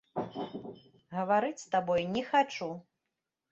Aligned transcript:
Гаварыць 1.17 1.61
з 1.65 1.69
табой 1.77 2.01
не 2.17 2.27
хачу! 2.33 2.73